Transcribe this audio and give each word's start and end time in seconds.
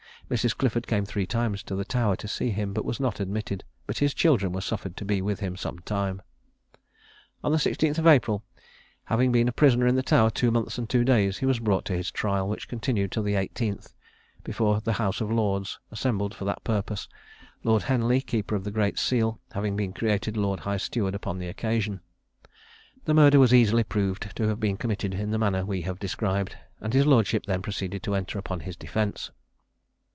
Mrs. 0.31 0.57
Clifford 0.57 0.87
came 0.87 1.03
three 1.03 1.27
times 1.27 1.61
to 1.63 1.75
the 1.75 1.83
Tower 1.83 2.15
to 2.15 2.25
see 2.25 2.51
him, 2.51 2.71
but 2.71 2.85
was 2.85 3.01
not 3.01 3.19
admitted; 3.19 3.65
but 3.85 3.97
his 3.97 4.13
children 4.13 4.53
were 4.53 4.61
suffered 4.61 4.95
to 4.95 5.03
be 5.03 5.21
with 5.21 5.41
him 5.41 5.57
some 5.57 5.79
time. 5.79 6.21
On 7.43 7.51
the 7.51 7.57
16th 7.57 7.97
of 7.97 8.07
April, 8.07 8.41
having 9.03 9.33
been 9.33 9.49
a 9.49 9.51
prisoner 9.51 9.87
in 9.87 9.95
the 9.95 10.01
Tower 10.01 10.29
two 10.29 10.49
months 10.49 10.77
and 10.77 10.89
two 10.89 11.03
days, 11.03 11.39
he 11.39 11.45
was 11.45 11.59
brought 11.59 11.83
to 11.83 11.97
his 11.97 12.11
trial, 12.11 12.47
which 12.47 12.69
continued 12.69 13.11
till 13.11 13.23
the 13.23 13.33
18th, 13.33 13.91
before 14.41 14.79
the 14.79 14.93
House 14.93 15.19
of 15.19 15.29
Lords, 15.29 15.79
assembled 15.91 16.33
for 16.33 16.45
that 16.45 16.63
purpose; 16.63 17.09
Lord 17.65 17.83
Henley, 17.83 18.21
keeper 18.21 18.55
of 18.55 18.63
the 18.63 18.71
great 18.71 18.97
seal, 18.97 19.41
having 19.51 19.75
been 19.75 19.91
created 19.91 20.37
lord 20.37 20.61
high 20.61 20.77
steward 20.77 21.13
upon 21.13 21.39
the 21.39 21.49
occasion. 21.49 21.99
The 23.03 23.13
murder 23.13 23.37
was 23.37 23.53
easily 23.53 23.83
proved 23.83 24.33
to 24.37 24.47
have 24.47 24.61
been 24.61 24.77
committed 24.77 25.13
in 25.13 25.31
the 25.31 25.37
manner 25.37 25.65
we 25.65 25.81
have 25.81 25.99
described; 25.99 26.55
and 26.79 26.93
his 26.93 27.05
lordship 27.05 27.47
then 27.47 27.61
proceeded 27.61 28.01
to 28.03 28.15
enter 28.15 28.39
upon 28.39 28.61
his 28.61 28.77
defence. 28.77 29.29